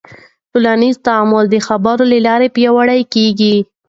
ټولنیز 0.51 0.95
تعامل 1.07 1.45
د 1.49 1.55
خبرو 1.67 2.03
له 2.11 2.19
لارې 2.27 2.47
پیاوړی 2.55 3.01
کېږي. 3.13 3.55